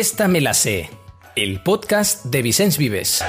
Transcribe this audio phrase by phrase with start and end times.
[0.00, 0.88] Esta me la sé,
[1.36, 3.22] el podcast de Vicens Vives.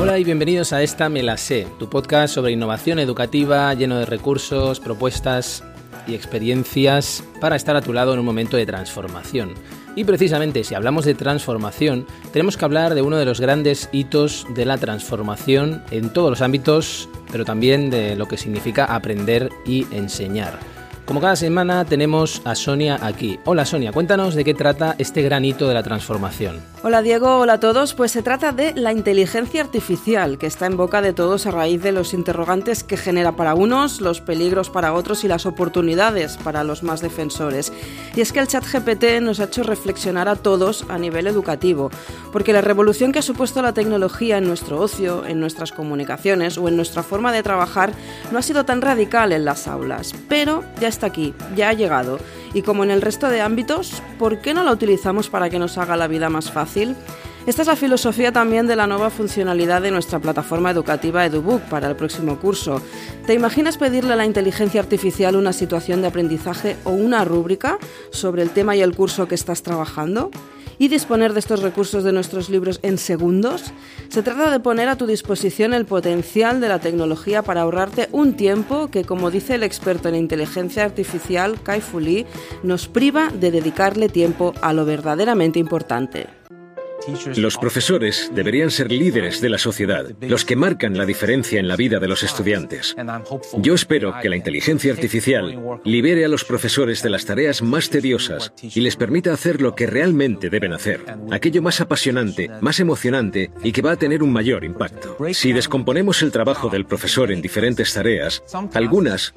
[0.00, 4.06] Hola y bienvenidos a Esta me la sé, tu podcast sobre innovación educativa lleno de
[4.06, 5.64] recursos, propuestas
[6.06, 9.54] y experiencias para estar a tu lado en un momento de transformación.
[9.96, 14.46] Y precisamente si hablamos de transformación, tenemos que hablar de uno de los grandes hitos
[14.54, 19.88] de la transformación en todos los ámbitos, pero también de lo que significa aprender y
[19.90, 20.75] enseñar.
[21.06, 23.38] Como cada semana tenemos a Sonia aquí.
[23.44, 26.60] Hola Sonia, cuéntanos de qué trata este gran hito de la transformación.
[26.82, 27.94] Hola Diego, hola a todos.
[27.94, 31.80] Pues se trata de la inteligencia artificial, que está en boca de todos a raíz
[31.80, 36.64] de los interrogantes que genera para unos, los peligros para otros y las oportunidades para
[36.64, 37.72] los más defensores.
[38.16, 41.90] Y es que el chat GPT nos ha hecho reflexionar a todos a nivel educativo,
[42.32, 46.66] porque la revolución que ha supuesto la tecnología en nuestro ocio, en nuestras comunicaciones o
[46.66, 47.92] en nuestra forma de trabajar
[48.32, 52.18] no ha sido tan radical en las aulas, pero ya está aquí, ya ha llegado.
[52.54, 55.78] Y como en el resto de ámbitos, ¿por qué no la utilizamos para que nos
[55.78, 56.96] haga la vida más fácil?
[57.46, 61.88] Esta es la filosofía también de la nueva funcionalidad de nuestra plataforma educativa EduBook para
[61.88, 62.82] el próximo curso.
[63.24, 67.78] ¿Te imaginas pedirle a la inteligencia artificial una situación de aprendizaje o una rúbrica
[68.10, 70.32] sobre el tema y el curso que estás trabajando?
[70.78, 73.72] Y disponer de estos recursos de nuestros libros en segundos?
[74.08, 78.34] Se trata de poner a tu disposición el potencial de la tecnología para ahorrarte un
[78.34, 82.26] tiempo que, como dice el experto en inteligencia artificial Kai Fu Lee,
[82.62, 86.35] nos priva de dedicarle tiempo a lo verdaderamente importante.
[87.36, 91.76] Los profesores deberían ser líderes de la sociedad, los que marcan la diferencia en la
[91.76, 92.96] vida de los estudiantes.
[93.58, 98.52] Yo espero que la inteligencia artificial libere a los profesores de las tareas más tediosas
[98.62, 101.00] y les permita hacer lo que realmente deben hacer,
[101.30, 105.16] aquello más apasionante, más emocionante y que va a tener un mayor impacto.
[105.32, 108.42] Si descomponemos el trabajo del profesor en diferentes tareas,
[108.74, 109.34] algunas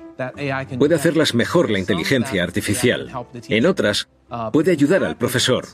[0.78, 3.12] puede hacerlas mejor la inteligencia artificial,
[3.48, 4.10] en otras
[4.52, 5.66] puede ayudar al profesor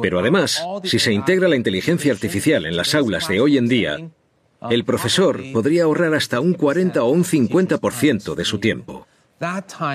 [0.00, 3.98] pero además, si se integra la inteligencia artificial en las aulas de hoy en día,
[4.70, 9.06] el profesor podría ahorrar hasta un 40 o un 50% de su tiempo.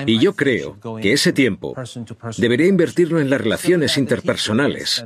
[0.06, 1.74] Y yo creo que ese tiempo
[2.36, 5.04] debería invertirlo en las relaciones interpersonales.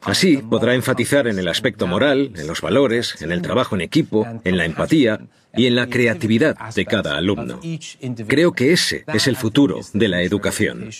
[0.00, 4.26] Así podrá enfatizar en el aspecto moral, en los valores, en el trabajo en equipo,
[4.44, 5.20] en la empatía
[5.54, 7.60] y en la creatividad de cada alumno.
[8.26, 10.90] Creo que ese es el futuro de la educación.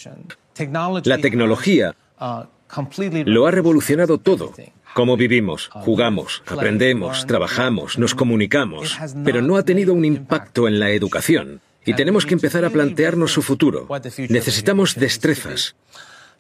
[1.05, 1.95] La tecnología
[3.25, 4.53] lo ha revolucionado todo.
[4.95, 10.91] Cómo vivimos, jugamos, aprendemos, trabajamos, nos comunicamos, pero no ha tenido un impacto en la
[10.91, 11.61] educación.
[11.85, 13.89] Y tenemos que empezar a plantearnos su futuro.
[14.29, 15.77] Necesitamos destrezas.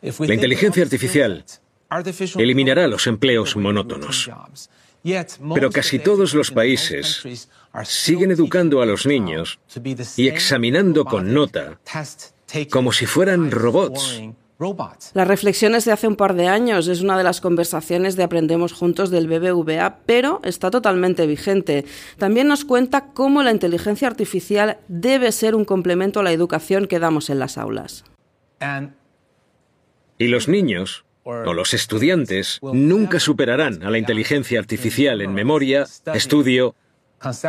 [0.02, 1.44] La inteligencia artificial
[2.36, 4.30] eliminará los empleos monótonos.
[5.54, 7.22] Pero casi todos los países
[7.84, 9.58] siguen educando a los niños
[10.16, 11.78] y examinando con nota
[12.70, 14.22] como si fueran robots
[15.14, 18.72] las reflexiones de hace un par de años es una de las conversaciones de Aprendemos
[18.72, 21.84] Juntos del BBVA, pero está totalmente vigente.
[22.18, 26.98] También nos cuenta cómo la inteligencia artificial debe ser un complemento a la educación que
[26.98, 28.04] damos en las aulas.
[30.18, 36.74] Y los niños o los estudiantes nunca superarán a la inteligencia artificial en memoria, estudio,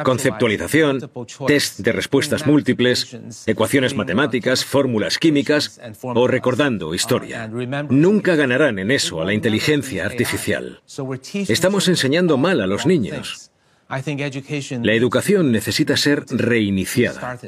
[0.04, 1.10] conceptualización,
[1.48, 7.48] test de respuestas múltiples, ecuaciones matemáticas, fórmulas químicas o recordando historia.
[7.90, 10.82] Nunca ganarán en eso a la inteligencia artificial.
[11.34, 13.52] Estamos enseñando mal a los niños.
[13.90, 17.40] La educación necesita ser reiniciada.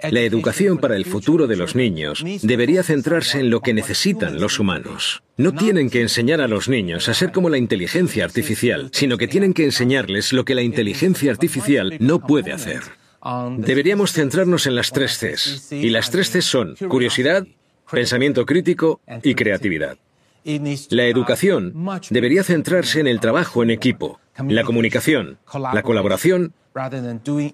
[0.00, 4.60] La educación para el futuro de los niños debería centrarse en lo que necesitan los
[4.60, 5.24] humanos.
[5.36, 9.26] No tienen que enseñar a los niños a ser como la inteligencia artificial, sino que
[9.26, 12.82] tienen que enseñarles lo que la inteligencia artificial no puede hacer.
[13.56, 15.72] Deberíamos centrarnos en las tres Cs.
[15.72, 17.44] Y las tres Cs son curiosidad,
[17.90, 19.98] pensamiento crítico y creatividad.
[20.90, 21.74] La educación
[22.08, 26.54] debería centrarse en el trabajo en equipo, la comunicación, la colaboración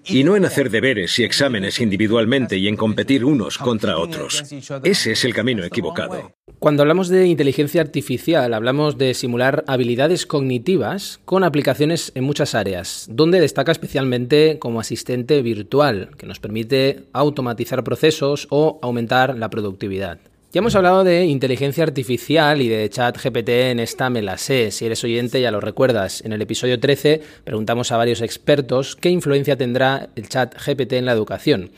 [0.05, 4.43] y no en hacer deberes y exámenes individualmente y en competir unos contra otros.
[4.83, 6.33] Ese es el camino equivocado.
[6.59, 13.07] Cuando hablamos de inteligencia artificial, hablamos de simular habilidades cognitivas con aplicaciones en muchas áreas,
[13.11, 20.19] donde destaca especialmente como asistente virtual, que nos permite automatizar procesos o aumentar la productividad.
[20.55, 24.71] Ya hemos hablado de inteligencia artificial y de chat GPT en esta me la sé.
[24.71, 26.23] Si eres oyente ya lo recuerdas.
[26.23, 31.07] En el episodio 13 preguntamos a varios expertos qué influencia tendrá el chat GPT en
[31.07, 31.71] la educación.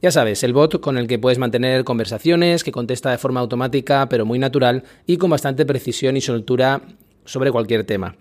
[0.00, 4.08] Ya sabes, el bot con el que puedes mantener conversaciones, que contesta de forma automática
[4.08, 6.80] pero muy natural y con bastante precisión y soltura
[7.26, 8.16] sobre cualquier tema.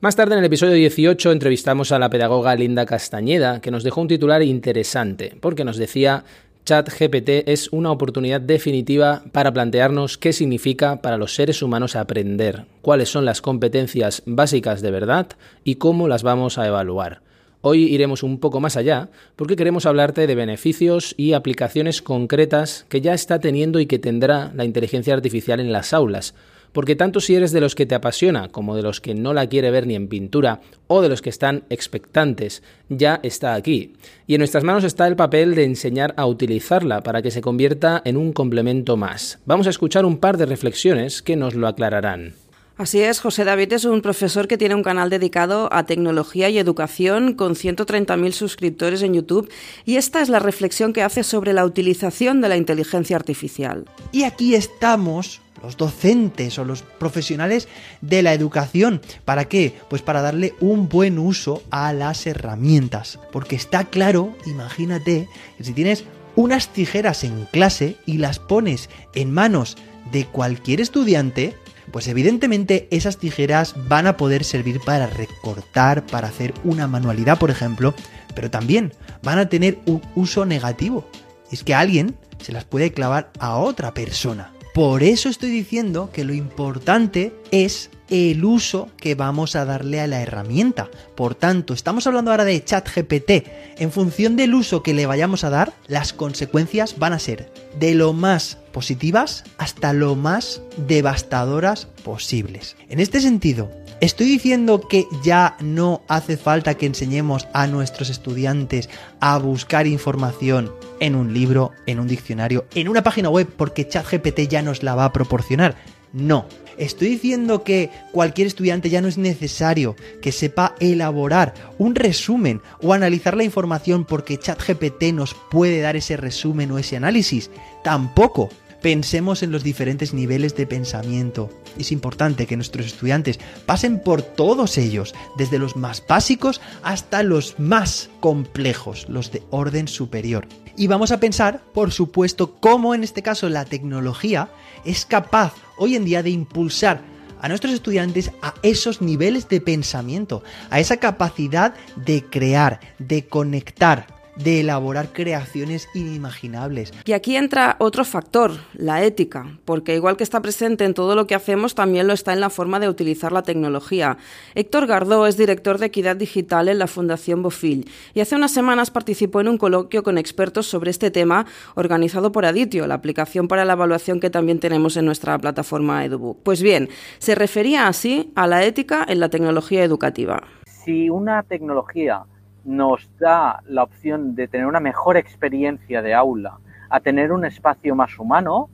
[0.00, 4.02] Más tarde en el episodio 18 entrevistamos a la pedagoga Linda Castañeda, que nos dejó
[4.02, 6.24] un titular interesante, porque nos decía
[6.66, 13.08] ChatGPT es una oportunidad definitiva para plantearnos qué significa para los seres humanos aprender, cuáles
[13.08, 15.28] son las competencias básicas de verdad
[15.62, 17.22] y cómo las vamos a evaluar.
[17.60, 23.00] Hoy iremos un poco más allá porque queremos hablarte de beneficios y aplicaciones concretas que
[23.00, 26.34] ya está teniendo y que tendrá la inteligencia artificial en las aulas
[26.76, 29.46] porque tanto si eres de los que te apasiona como de los que no la
[29.46, 33.94] quiere ver ni en pintura o de los que están expectantes, ya está aquí.
[34.26, 38.02] Y en nuestras manos está el papel de enseñar a utilizarla para que se convierta
[38.04, 39.38] en un complemento más.
[39.46, 42.34] Vamos a escuchar un par de reflexiones que nos lo aclararán.
[42.78, 46.58] Así es, José David es un profesor que tiene un canal dedicado a tecnología y
[46.58, 49.50] educación con 130.000 suscriptores en YouTube
[49.86, 53.86] y esta es la reflexión que hace sobre la utilización de la inteligencia artificial.
[54.12, 57.66] Y aquí estamos los docentes o los profesionales
[58.02, 59.00] de la educación.
[59.24, 59.74] ¿Para qué?
[59.88, 63.18] Pues para darle un buen uso a las herramientas.
[63.32, 69.32] Porque está claro, imagínate, que si tienes unas tijeras en clase y las pones en
[69.32, 69.78] manos
[70.12, 71.56] de cualquier estudiante,
[71.92, 77.50] pues evidentemente esas tijeras van a poder servir para recortar, para hacer una manualidad, por
[77.50, 77.94] ejemplo,
[78.34, 78.92] pero también
[79.22, 81.08] van a tener un uso negativo.
[81.50, 84.52] Es que alguien se las puede clavar a otra persona.
[84.76, 90.06] Por eso estoy diciendo que lo importante es el uso que vamos a darle a
[90.06, 90.90] la herramienta.
[91.14, 93.48] Por tanto, estamos hablando ahora de ChatGPT.
[93.78, 97.94] En función del uso que le vayamos a dar, las consecuencias van a ser de
[97.94, 102.76] lo más positivas hasta lo más devastadoras posibles.
[102.90, 103.70] En este sentido,
[104.02, 108.90] ¿Estoy diciendo que ya no hace falta que enseñemos a nuestros estudiantes
[109.20, 110.70] a buscar información
[111.00, 114.94] en un libro, en un diccionario, en una página web porque ChatGPT ya nos la
[114.94, 115.76] va a proporcionar?
[116.12, 116.46] No.
[116.76, 122.92] Estoy diciendo que cualquier estudiante ya no es necesario que sepa elaborar un resumen o
[122.92, 127.50] analizar la información porque ChatGPT nos puede dar ese resumen o ese análisis.
[127.82, 128.50] Tampoco.
[128.82, 131.50] Pensemos en los diferentes niveles de pensamiento.
[131.78, 137.58] Es importante que nuestros estudiantes pasen por todos ellos, desde los más básicos hasta los
[137.58, 140.46] más complejos, los de orden superior.
[140.76, 144.50] Y vamos a pensar, por supuesto, cómo en este caso la tecnología
[144.84, 147.00] es capaz hoy en día de impulsar
[147.40, 154.06] a nuestros estudiantes a esos niveles de pensamiento, a esa capacidad de crear, de conectar,
[154.36, 156.92] de elaborar creaciones inimaginables.
[157.04, 161.26] Y aquí entra otro factor, la ética, porque igual que está presente en todo lo
[161.26, 164.18] que hacemos, también lo está en la forma de utilizar la tecnología.
[164.54, 168.90] Héctor Gardó es director de Equidad Digital en la Fundación Bofil y hace unas semanas
[168.90, 173.64] participó en un coloquio con expertos sobre este tema organizado por Aditio, la aplicación para
[173.64, 176.42] la evaluación que también tenemos en nuestra plataforma EduBook.
[176.42, 176.88] Pues bien,
[177.18, 180.42] se refería así a la ética en la tecnología educativa.
[180.66, 182.24] Si una tecnología
[182.66, 186.58] nos da la opción de tener una mejor experiencia de aula,
[186.90, 188.68] a tener un espacio más humano,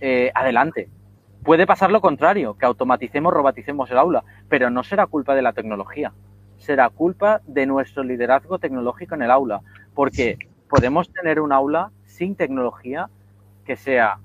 [0.00, 0.88] eh, adelante.
[1.42, 5.54] Puede pasar lo contrario, que automaticemos, roboticemos el aula, pero no será culpa de la
[5.54, 6.12] tecnología,
[6.58, 9.62] será culpa de nuestro liderazgo tecnológico en el aula,
[9.94, 10.38] porque
[10.68, 13.08] podemos tener un aula sin tecnología
[13.64, 14.18] que sea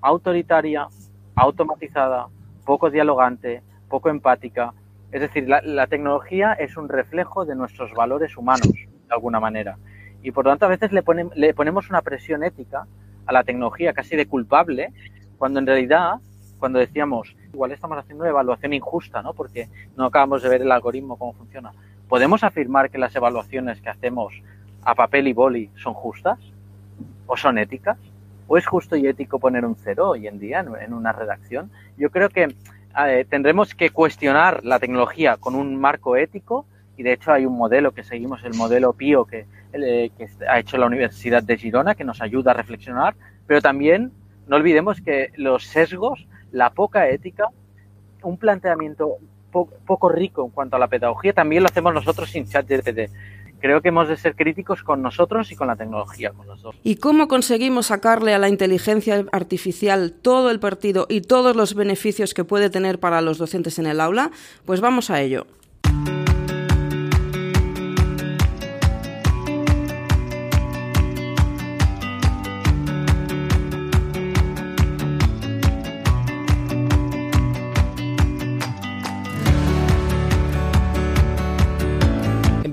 [0.00, 0.88] autoritaria,
[1.36, 2.26] automatizada,
[2.64, 4.74] poco dialogante, poco empática,
[5.10, 9.78] es decir, la, tecnología es un reflejo de nuestros valores humanos, de alguna manera.
[10.22, 11.02] Y por lo tanto, a veces le,
[11.34, 12.86] le ponemos una presión ética
[13.24, 14.92] a la tecnología casi de culpable,
[15.38, 16.16] cuando en realidad,
[16.58, 19.32] cuando decíamos, igual estamos haciendo una evaluación injusta, ¿no?
[19.32, 21.72] Porque no acabamos de ver el algoritmo cómo funciona.
[22.08, 24.34] ¿Podemos afirmar que las evaluaciones que hacemos
[24.82, 26.38] a papel y boli son justas?
[27.26, 27.98] ¿O son éticas?
[28.46, 31.70] ¿O es justo y ético poner un cero hoy en día en una redacción?
[31.96, 32.54] Yo creo que
[33.06, 37.56] eh, tendremos que cuestionar la tecnología con un marco ético y de hecho hay un
[37.56, 40.10] modelo que seguimos, el modelo PIO que, eh,
[40.48, 43.14] ha hecho la Universidad de Girona que nos ayuda a reflexionar,
[43.46, 44.10] pero también
[44.48, 47.48] no olvidemos que los sesgos, la poca ética,
[48.22, 49.18] un planteamiento
[49.50, 53.10] poco rico en cuanto a la pedagogía, también lo hacemos nosotros sin chat ChatGPT
[53.60, 56.76] creo que hemos de ser críticos con nosotros y con la tecnología, con los dos.
[56.82, 62.34] ¿Y cómo conseguimos sacarle a la inteligencia artificial todo el partido y todos los beneficios
[62.34, 64.30] que puede tener para los docentes en el aula?
[64.64, 65.46] Pues vamos a ello.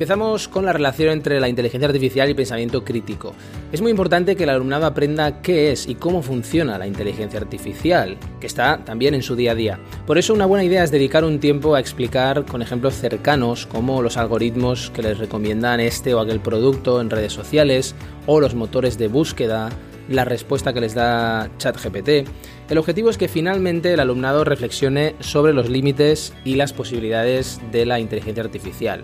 [0.05, 3.33] Empezamos con la relación entre la inteligencia artificial y pensamiento crítico.
[3.71, 8.15] Es muy importante que el alumnado aprenda qué es y cómo funciona la inteligencia artificial,
[8.39, 9.79] que está también en su día a día.
[10.05, 14.03] Por eso una buena idea es dedicar un tiempo a explicar con ejemplos cercanos como
[14.03, 17.95] los algoritmos que les recomiendan este o aquel producto en redes sociales
[18.27, 19.71] o los motores de búsqueda,
[20.07, 22.29] la respuesta que les da ChatGPT.
[22.69, 27.87] El objetivo es que finalmente el alumnado reflexione sobre los límites y las posibilidades de
[27.87, 29.03] la inteligencia artificial.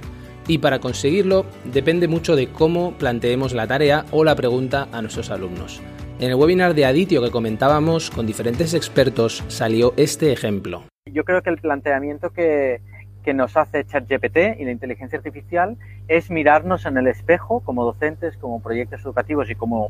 [0.52, 5.32] Y para conseguirlo depende mucho de cómo planteemos la tarea o la pregunta a nuestros
[5.32, 5.82] alumnos.
[6.20, 10.84] En el webinar de Aditio que comentábamos con diferentes expertos salió este ejemplo.
[11.06, 12.82] Yo creo que el planteamiento que,
[13.24, 15.78] que nos hace ChatGPT y la inteligencia artificial
[16.10, 19.90] es mirarnos en el espejo como docentes, como proyectos educativos y como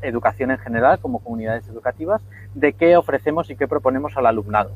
[0.00, 2.22] educación en general, como comunidades educativas,
[2.54, 4.72] de qué ofrecemos y qué proponemos al alumnado.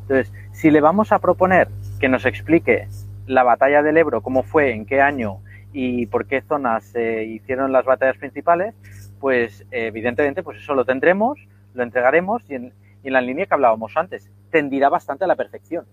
[0.00, 1.68] Entonces, si le vamos a proponer
[2.00, 2.88] que nos explique
[3.26, 5.40] la batalla del Ebro, cómo fue, en qué año
[5.72, 8.74] y por qué zonas se hicieron las batallas principales,
[9.20, 11.38] pues evidentemente pues eso lo tendremos,
[11.74, 15.84] lo entregaremos y en, la línea que hablábamos antes, tendirá bastante a la perfección,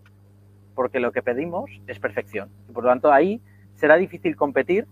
[0.75, 2.49] porque lo que pedimos es perfección.
[2.69, 3.41] Y por lo tanto ahí
[3.75, 4.87] será difícil competir,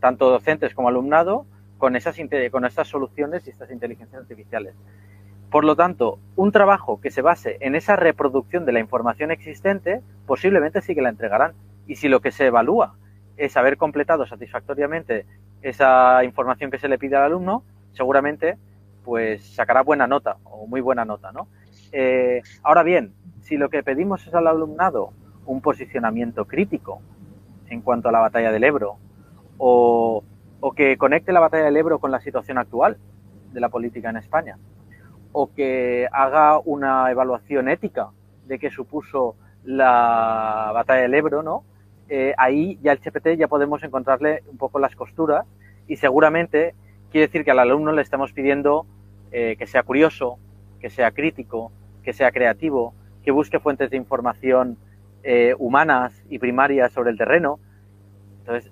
[0.00, 1.46] tanto docentes como alumnado,
[1.78, 2.16] con esas,
[2.50, 4.74] con estas soluciones y estas inteligencias artificiales.
[5.50, 10.00] Por lo tanto, un trabajo que se base en esa reproducción de la información existente,
[10.26, 11.52] posiblemente sí que la entregarán.
[11.86, 12.94] Y si lo que se evalúa
[13.36, 15.26] es haber completado satisfactoriamente
[15.62, 18.58] esa información que se le pide al alumno, seguramente
[19.04, 21.48] pues sacará buena nota o muy buena nota, ¿no?
[21.90, 25.12] Eh, ahora bien, si lo que pedimos es al alumnado
[25.44, 27.00] un posicionamiento crítico
[27.68, 28.98] en cuanto a la batalla del Ebro
[29.58, 30.22] o
[30.62, 32.96] o que conecte la batalla del Ebro con la situación actual
[33.52, 34.58] de la política en España,
[35.32, 38.10] o que haga una evaluación ética
[38.46, 39.34] de qué supuso
[39.64, 41.64] la batalla del Ebro, ¿no?
[42.14, 45.46] Eh, ahí ya el CPT ya podemos encontrarle un poco las costuras
[45.88, 46.74] y seguramente
[47.10, 48.84] quiere decir que al alumno le estamos pidiendo
[49.30, 50.38] eh, que sea curioso,
[50.78, 51.72] que sea crítico,
[52.04, 52.92] que sea creativo,
[53.24, 54.76] que busque fuentes de información
[55.22, 57.58] eh, humanas y primarias sobre el terreno.
[58.40, 58.70] Entonces,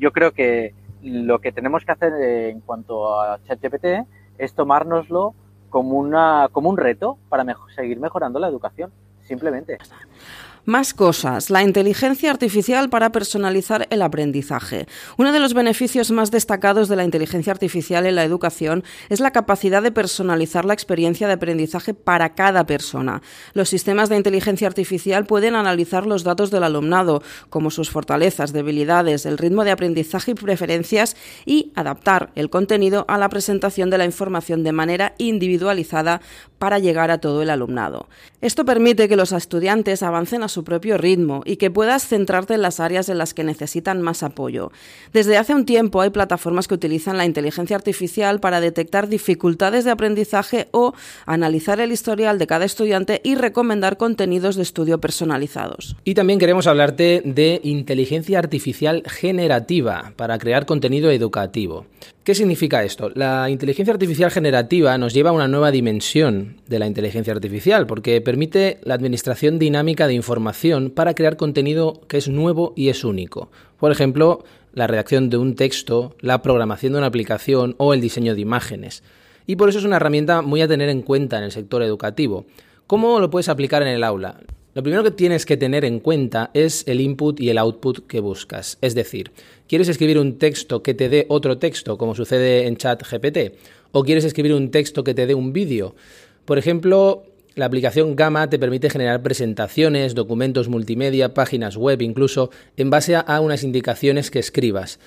[0.00, 4.08] yo creo que lo que tenemos que hacer en cuanto a ChatGPT
[4.38, 5.36] es tomárnoslo
[5.70, 7.44] como, una, como un reto para
[7.76, 9.78] seguir mejorando la educación, simplemente.
[10.64, 11.50] Más cosas.
[11.50, 14.86] La inteligencia artificial para personalizar el aprendizaje.
[15.16, 19.32] Uno de los beneficios más destacados de la inteligencia artificial en la educación es la
[19.32, 23.22] capacidad de personalizar la experiencia de aprendizaje para cada persona.
[23.54, 29.26] Los sistemas de inteligencia artificial pueden analizar los datos del alumnado, como sus fortalezas, debilidades,
[29.26, 34.04] el ritmo de aprendizaje y preferencias, y adaptar el contenido a la presentación de la
[34.04, 36.20] información de manera individualizada
[36.60, 38.08] para llegar a todo el alumnado.
[38.40, 42.62] Esto permite que los estudiantes avancen a su propio ritmo y que puedas centrarte en
[42.62, 44.70] las áreas en las que necesitan más apoyo.
[45.12, 49.90] Desde hace un tiempo hay plataformas que utilizan la inteligencia artificial para detectar dificultades de
[49.90, 50.94] aprendizaje o
[51.26, 55.96] analizar el historial de cada estudiante y recomendar contenidos de estudio personalizados.
[56.04, 61.86] Y también queremos hablarte de inteligencia artificial generativa para crear contenido educativo.
[62.24, 63.10] ¿Qué significa esto?
[63.16, 68.20] La inteligencia artificial generativa nos lleva a una nueva dimensión de la inteligencia artificial porque
[68.20, 73.50] permite la administración dinámica de información para crear contenido que es nuevo y es único.
[73.76, 78.36] Por ejemplo, la redacción de un texto, la programación de una aplicación o el diseño
[78.36, 79.02] de imágenes.
[79.44, 82.46] Y por eso es una herramienta muy a tener en cuenta en el sector educativo.
[82.86, 84.38] ¿Cómo lo puedes aplicar en el aula?
[84.74, 88.20] Lo primero que tienes que tener en cuenta es el input y el output que
[88.20, 88.78] buscas.
[88.80, 89.30] Es decir,
[89.68, 93.54] ¿quieres escribir un texto que te dé otro texto, como sucede en chat GPT?
[93.90, 95.94] ¿O quieres escribir un texto que te dé un vídeo?
[96.46, 97.24] Por ejemplo,
[97.54, 103.40] la aplicación Gamma te permite generar presentaciones, documentos multimedia, páginas web incluso, en base a
[103.42, 104.98] unas indicaciones que escribas.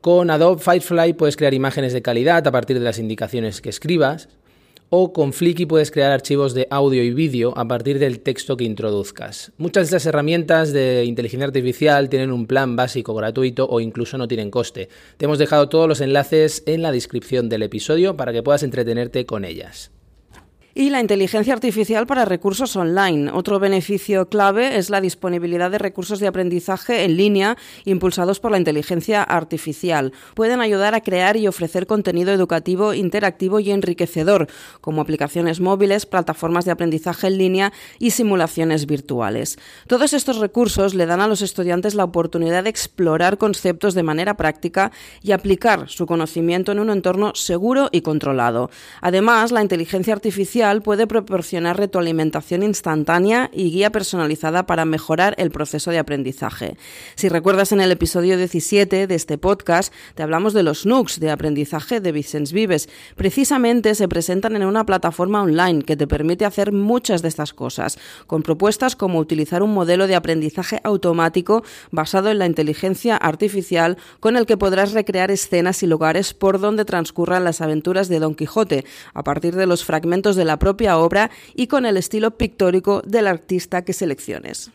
[0.00, 4.28] Con Adobe Firefly puedes crear imágenes de calidad a partir de las indicaciones que escribas
[4.88, 8.64] o con Flickr puedes crear archivos de audio y vídeo a partir del texto que
[8.64, 9.52] introduzcas.
[9.56, 14.28] Muchas de estas herramientas de inteligencia artificial tienen un plan básico gratuito o incluso no
[14.28, 14.88] tienen coste.
[15.16, 19.26] Te hemos dejado todos los enlaces en la descripción del episodio para que puedas entretenerte
[19.26, 19.93] con ellas.
[20.76, 23.30] Y la inteligencia artificial para recursos online.
[23.32, 28.58] Otro beneficio clave es la disponibilidad de recursos de aprendizaje en línea impulsados por la
[28.58, 30.12] inteligencia artificial.
[30.34, 34.48] Pueden ayudar a crear y ofrecer contenido educativo interactivo y enriquecedor,
[34.80, 39.60] como aplicaciones móviles, plataformas de aprendizaje en línea y simulaciones virtuales.
[39.86, 44.36] Todos estos recursos le dan a los estudiantes la oportunidad de explorar conceptos de manera
[44.36, 44.90] práctica
[45.22, 48.70] y aplicar su conocimiento en un entorno seguro y controlado.
[49.00, 55.50] Además, la inteligencia artificial artificial puede proporcionar retroalimentación instantánea y guía personalizada para mejorar el
[55.50, 56.76] proceso de aprendizaje.
[57.16, 61.30] Si recuerdas en el episodio 17 de este podcast, te hablamos de los NUCs de
[61.30, 62.88] aprendizaje de Vicens Vives.
[63.14, 67.98] Precisamente se presentan en una plataforma online que te permite hacer muchas de estas cosas,
[68.26, 74.36] con propuestas como utilizar un modelo de aprendizaje automático basado en la inteligencia artificial con
[74.36, 78.84] el que podrás recrear escenas y lugares por donde transcurran las aventuras de Don Quijote,
[79.12, 83.26] a partir de los fragmentos de la propia obra y con el estilo pictórico del
[83.26, 84.70] artista que selecciones.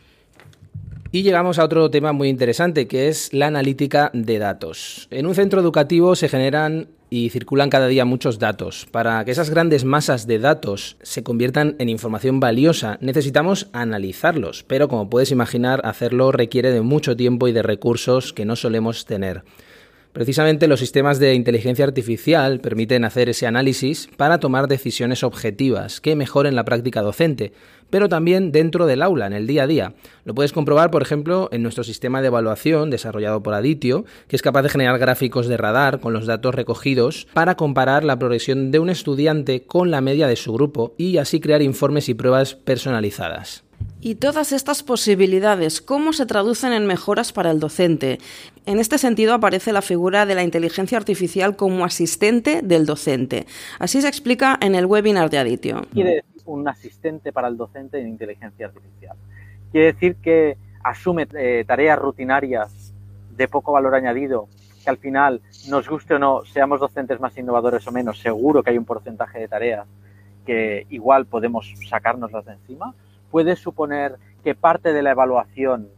[1.12, 5.08] Y llegamos a otro tema muy interesante, que es la analítica de datos.
[5.10, 8.86] En un centro educativo se generan y circulan cada día muchos datos.
[8.92, 14.86] Para que esas grandes masas de datos se conviertan en información valiosa, necesitamos analizarlos, pero
[14.86, 19.42] como puedes imaginar, hacerlo requiere de mucho tiempo y de recursos que no solemos tener.
[20.12, 26.16] Precisamente los sistemas de inteligencia artificial permiten hacer ese análisis para tomar decisiones objetivas que
[26.16, 27.52] mejoren la práctica docente,
[27.90, 29.94] pero también dentro del aula, en el día a día.
[30.24, 34.42] Lo puedes comprobar, por ejemplo, en nuestro sistema de evaluación desarrollado por Aditio, que es
[34.42, 38.80] capaz de generar gráficos de radar con los datos recogidos para comparar la progresión de
[38.80, 43.69] un estudiante con la media de su grupo y así crear informes y pruebas personalizadas.
[44.02, 48.18] Y todas estas posibilidades, ¿cómo se traducen en mejoras para el docente?
[48.64, 53.46] En este sentido aparece la figura de la inteligencia artificial como asistente del docente.
[53.78, 55.82] Así se explica en el webinar de Aditio.
[55.92, 59.16] Quiere decir un asistente para el docente en inteligencia artificial.
[59.70, 62.94] Quiere decir que asume eh, tareas rutinarias
[63.36, 64.48] de poco valor añadido,
[64.82, 68.70] que al final, nos guste o no, seamos docentes más innovadores o menos, seguro que
[68.70, 69.86] hay un porcentaje de tareas
[70.46, 72.94] que igual podemos sacárnoslas de encima
[73.30, 75.88] puede suponer que parte de la evaluación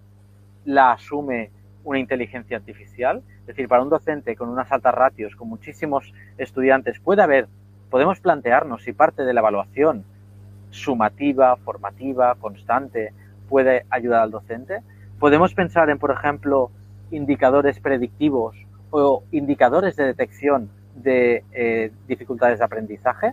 [0.64, 1.50] la asume
[1.84, 3.22] una inteligencia artificial.
[3.40, 7.48] Es decir, para un docente con unas altas ratios, con muchísimos estudiantes, puede haber,
[7.90, 10.04] podemos plantearnos si parte de la evaluación
[10.70, 13.12] sumativa, formativa, constante,
[13.48, 14.80] puede ayudar al docente.
[15.18, 16.70] Podemos pensar en, por ejemplo,
[17.10, 18.56] indicadores predictivos
[18.90, 23.32] o indicadores de detección de eh, dificultades de aprendizaje,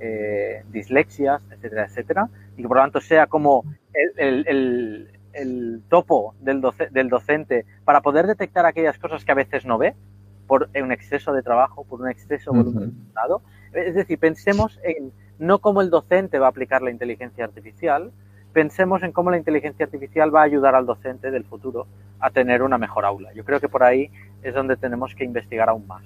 [0.00, 3.64] eh, dislexias, etcétera, etcétera y que por lo tanto sea como
[4.18, 9.94] el, topo del, del, docente para poder detectar aquellas cosas que a veces no ve
[10.46, 13.42] por un exceso de trabajo, por un exceso voluntariado.
[13.72, 18.12] Es decir, pensemos en no cómo el docente va a aplicar la inteligencia artificial,
[18.52, 21.86] pensemos en cómo la inteligencia artificial va a ayudar al docente del futuro
[22.20, 23.32] a tener una mejor aula.
[23.32, 24.10] Yo creo que por ahí
[24.42, 26.04] es donde tenemos que investigar aún más.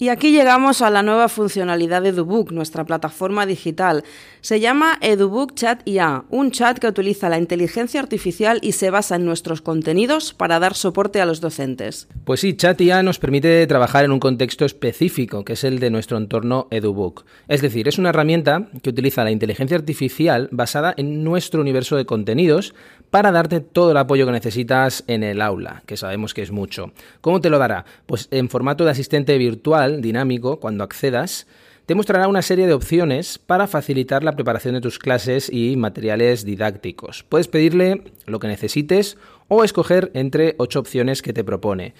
[0.00, 4.04] Y aquí llegamos a la nueva funcionalidad de EduBook, nuestra plataforma digital.
[4.40, 9.16] Se llama EduBook Chat IA, un chat que utiliza la inteligencia artificial y se basa
[9.16, 12.06] en nuestros contenidos para dar soporte a los docentes.
[12.24, 15.90] Pues sí, Chat IA nos permite trabajar en un contexto específico, que es el de
[15.90, 17.24] nuestro entorno EduBook.
[17.48, 22.06] Es decir, es una herramienta que utiliza la inteligencia artificial basada en nuestro universo de
[22.06, 22.72] contenidos
[23.10, 26.92] para darte todo el apoyo que necesitas en el aula, que sabemos que es mucho.
[27.20, 27.84] ¿Cómo te lo dará?
[28.06, 31.46] Pues en formato de asistente virtual, dinámico, cuando accedas,
[31.88, 36.44] te mostrará una serie de opciones para facilitar la preparación de tus clases y materiales
[36.44, 37.24] didácticos.
[37.26, 39.16] Puedes pedirle lo que necesites
[39.48, 41.94] o escoger entre ocho opciones que te propone.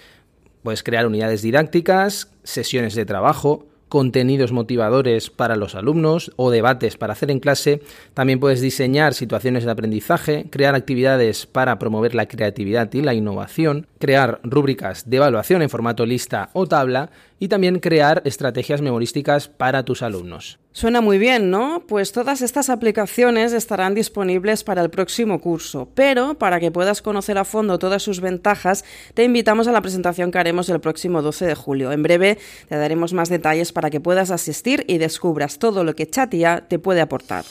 [0.63, 7.15] Puedes crear unidades didácticas, sesiones de trabajo, contenidos motivadores para los alumnos o debates para
[7.15, 7.81] hacer en clase.
[8.15, 13.87] También puedes diseñar situaciones de aprendizaje, crear actividades para promover la creatividad y la innovación,
[13.99, 19.85] crear rúbricas de evaluación en formato lista o tabla y también crear estrategias memorísticas para
[19.85, 20.59] tus alumnos.
[20.73, 21.85] Suena muy bien, ¿no?
[21.89, 27.37] Pues todas estas aplicaciones estarán disponibles para el próximo curso, pero para que puedas conocer
[27.39, 31.47] a fondo todas sus ventajas, te invitamos a la presentación que haremos el próximo 12
[31.47, 31.91] de julio.
[31.91, 36.09] En breve te daremos más detalles para que puedas asistir y descubras todo lo que
[36.09, 37.45] Chatia te puede aportar.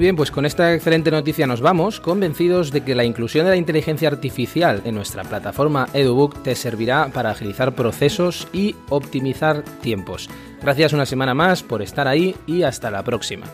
[0.00, 3.50] Muy bien, pues con esta excelente noticia nos vamos, convencidos de que la inclusión de
[3.50, 10.30] la inteligencia artificial en nuestra plataforma EduBook te servirá para agilizar procesos y optimizar tiempos.
[10.62, 13.44] Gracias una semana más por estar ahí y hasta la próxima.